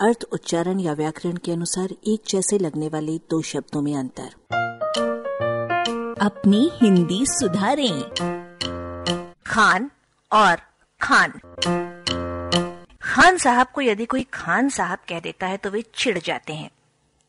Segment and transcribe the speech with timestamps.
[0.00, 4.30] अर्थ, उच्चारण या व्याकरण के अनुसार एक जैसे लगने वाले दो शब्दों में अंतर।
[6.20, 8.02] अपनी हिंदी सुधारें।
[9.46, 9.90] खान
[10.32, 10.56] और
[11.00, 11.30] खान।
[13.02, 16.70] खान साहब को यदि कोई खान साहब कह देता है तो वे चिढ़ जाते हैं।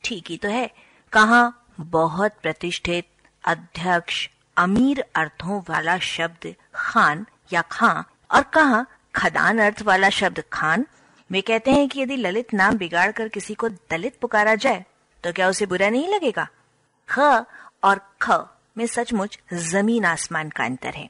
[0.03, 0.67] ठीक ही तो है।
[1.11, 3.05] कहा बहुत प्रतिष्ठित,
[3.43, 8.03] अध्यक्ष, अमीर अर्थों वाला शब्द खान या खां
[8.35, 10.85] और कहा खदान अर्थ वाला शब्द खान
[11.31, 14.85] वे कहते हैं कि यदि ललित नाम बिगाड़ कर किसी को दलित पुकारा जाए
[15.23, 16.47] तो क्या उसे बुरा नहीं लगेगा?
[17.09, 17.19] ख
[17.83, 21.09] और ख में सचमुच ज़मीन आसमान का अंतर है।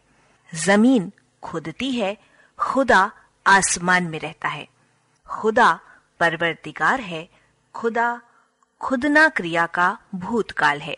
[0.56, 1.12] ज़मीन
[1.44, 2.18] खुदती है,
[2.60, 3.12] खुदा
[3.48, 4.68] आसमान में रहता है।
[5.28, 5.80] खुदा
[6.20, 7.30] परवरदिगार है,
[7.76, 8.22] खुदा
[8.82, 10.98] खुदना क्रिया का भूतकाल है।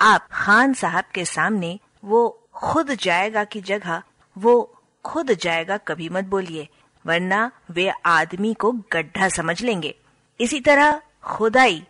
[0.00, 4.02] आप खान साहब के सामने वो खुद जाएगा की जगह,
[4.38, 6.68] वो खुद जाएगा कभी मत बोलिए।
[7.06, 9.94] वरना वे आदमी को गड्ढा समझ लेंगे।
[10.40, 11.86] इसी तरह खुदाई,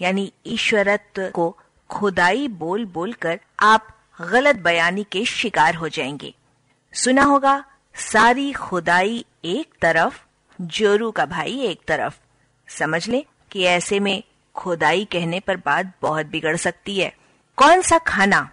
[0.00, 1.58] यानी ईश्वरत्व को
[1.90, 6.34] खुदाई बोल बोल कर आप गलत बयानी के शिकार हो जाएँगे।
[6.92, 10.24] सुना होगा, सारी खुदाई एक तरफ़,
[10.60, 12.18] जोरू का भाई एक तरफ़।
[12.68, 14.22] समझ ले कि ऐसे में
[14.54, 17.16] खुदाई कहने पर बात बहुत बिगड़ सकती है।
[17.56, 18.50] कौन सा खाना?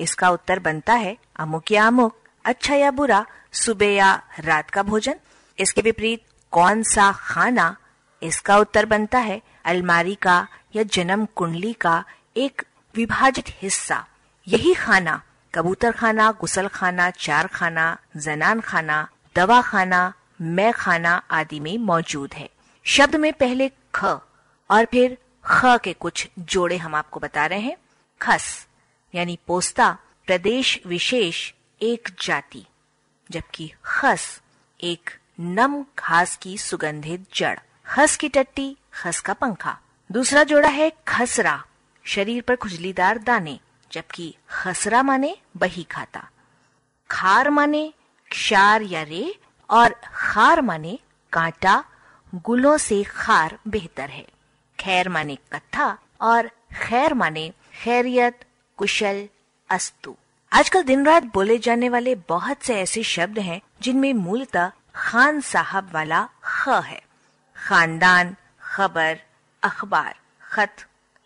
[0.00, 5.14] इसका उत्तर बनता है अमुक या अमुक। अच्छा या बुरा, सुबह या रात का भोजन?
[5.58, 7.76] इसके विपरीत कौन सा खाना
[8.22, 9.42] इसका उत्तर बनता है?
[9.64, 12.04] अलमारी का या जन्म कुंडली का
[12.36, 12.62] एक
[12.94, 14.06] विभाजित हिस्सा।
[14.48, 15.22] यही खाना,
[15.54, 22.34] कबूतर खाना, गुसल खाना, चार खाना, जनान खाना, दवा खाना, मैं खाना आदि में मौजूद
[22.34, 22.50] है।
[22.84, 24.04] शब्द में पहले ख
[24.70, 27.76] और फिर ख के कुछ जोड़े हम आपको बता रहे हैं।
[28.22, 28.66] खस,
[29.14, 31.52] यानी पोस्ता, प्रदेश विशेष
[31.82, 32.66] एक जाति,
[33.30, 34.40] जबकि खस
[34.80, 39.78] एक नम घास की सुगंधित जड़। खस की टट्टी, खस का पंखा।
[40.12, 41.64] दूसरा जोड़ा है खसरा,
[42.04, 43.60] शरीर पर खुजलीदार दाने,
[43.92, 46.28] जबकि खसरा माने बही खाता।
[47.10, 47.94] खार माने
[48.30, 49.38] क्षार या रे,
[49.70, 50.98] और खार माने
[51.32, 51.84] कांटा,
[52.34, 54.26] गुलों से खार बेहतर है।
[54.80, 56.50] खैर माने कथा और
[56.82, 58.44] खैर माने खैरियत,
[58.76, 59.28] कुशल,
[59.70, 60.16] अस्तु।
[60.52, 65.90] आजकल दिन रात बोले जाने वाले बहुत से ऐसे शब्द हैं जिनमें मूलतः खान साहब
[65.94, 67.02] वाला ख है।
[67.56, 69.18] खानदान, खबर,
[69.62, 70.76] अखबार, खत,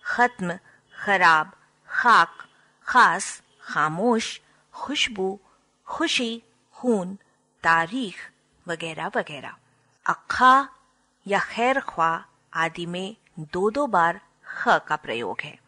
[0.04, 0.58] खत्म,
[0.98, 1.52] खराब,
[1.88, 2.46] खाक,
[2.86, 4.40] खास, खामोश,
[4.74, 5.40] खुशबू,
[5.86, 6.42] खुशी,
[6.72, 7.18] खून,
[7.62, 8.30] तारीख,
[8.68, 9.56] वगैरह वगैरह।
[10.06, 10.68] अखा
[11.26, 15.65] या खैर ख्वा आदि में दो दो बार ख का प्रयोग है।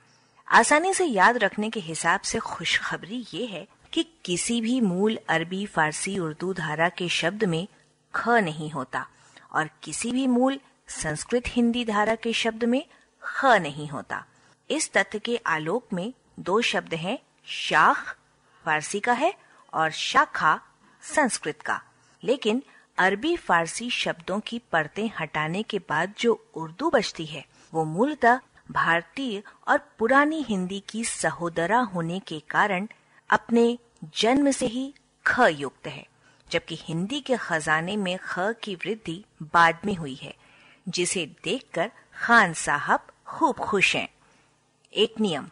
[0.51, 5.67] आसानी से याद रखने के हिसाब से खुशखबरी ये है कि किसी भी मूल अरबी,
[5.67, 7.69] फारसी, उर्दू धारा के शब्द में
[8.15, 9.09] ख नहीं होता
[9.53, 12.87] और किसी भी मूल संस्कृत हिंदी धारा के शब्द में
[13.23, 14.25] ख नहीं होता।
[14.71, 18.17] इस तथ्य के आलोक में दो शब्द हैं, शाख,
[18.65, 19.35] फारसी का है,
[19.75, 20.61] और शाखा,
[21.03, 21.83] संस्कृत का।
[22.25, 22.63] लेकिन
[22.99, 29.43] अरबी, फारसी शब्दों की परतें हटाने के बाद जो उर्दू बचती है, वो मूलतः भारतीय
[29.69, 32.87] और पुरानी हिंदी की सहोदरा होने के कारण
[33.31, 33.79] अपने
[34.17, 34.93] जन्म से ही
[35.27, 36.07] ख युक्त है,
[36.49, 40.35] जबकि हिंदी के खजाने में ख की वृद्धि बाद में हुई है,
[40.87, 44.09] जिसे देखकर खान साहब खूब खुश हैं।
[44.93, 45.49] एक नियम,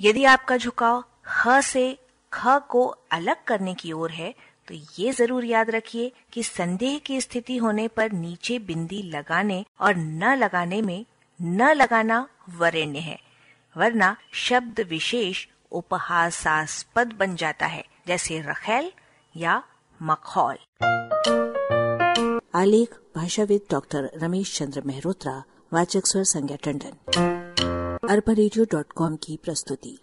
[0.00, 1.86] यदि आपका झुकाव ख से
[2.32, 4.34] ख को अलग करने की ओर है
[4.68, 9.96] तो ये ज़रूर याद रखिए कि संदेह की स्थिति होने पर नीचे बिंदी लगाने और
[9.96, 11.04] न लगाने में
[11.42, 13.20] न लगाना वरेण्य है,
[13.76, 18.92] वरना शब्द विशेष उपहासास्पद बन जाता है, जैसे रखेल
[19.36, 19.62] या
[20.02, 20.56] मखौल।
[22.54, 26.92] आलेख, भाषाविद डॉक्टर रमेश चंद्र मेहरोत्रा, वाचक स्वर संज्ञा टंडन।
[28.10, 28.32] अरबा
[29.16, 29.98] की प्रस्तुति।